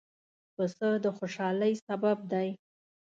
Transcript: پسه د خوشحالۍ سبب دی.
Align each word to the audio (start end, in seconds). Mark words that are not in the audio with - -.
پسه 0.55 0.89
د 1.03 1.05
خوشحالۍ 1.17 1.73
سبب 1.87 2.17
دی. 2.31 2.49